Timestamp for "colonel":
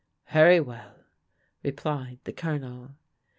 2.33-2.95